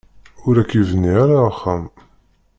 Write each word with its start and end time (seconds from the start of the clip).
Ur 0.47 0.55
ak-yebni 0.61 1.11
ara 1.23 1.37
axxam. 1.49 1.83